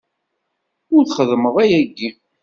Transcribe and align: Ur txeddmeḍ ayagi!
Ur 0.95 1.03
txeddmeḍ 1.05 1.55
ayagi! 1.63 2.09